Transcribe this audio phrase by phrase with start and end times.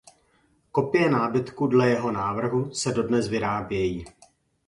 [0.71, 4.05] Kopie nábytku dle jeho návrhu se dodnes vyrábějí.